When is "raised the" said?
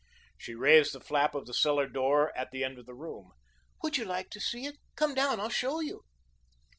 0.55-0.99